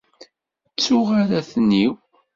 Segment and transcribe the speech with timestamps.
[0.71, 1.93] Ttuɣ arraten-iw.